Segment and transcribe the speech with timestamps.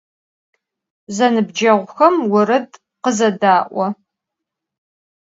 [1.15, 3.85] Zenıbceğuxem vored khızeda'o.